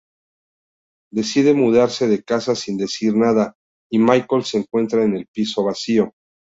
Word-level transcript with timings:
Decide 1.13 1.53
mudarse 1.53 2.07
de 2.07 2.23
casa 2.23 2.55
sin 2.55 2.75
decir 2.75 3.15
nada, 3.15 3.53
y 3.87 3.99
Michael 3.99 4.43
se 4.43 4.57
encuentra 4.57 5.03
el 5.03 5.27
piso 5.31 5.63
vacío. 5.63 6.13